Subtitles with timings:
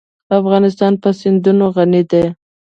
[0.37, 2.25] افغانستان په سیندونه غني دی.